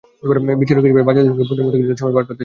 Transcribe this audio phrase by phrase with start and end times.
[0.61, 2.39] বিচারক হিসেবে নয়, বাচ্চাদের সঙ্গে বন্ধুর মতো কিছুটা সময় পার করতে চাই।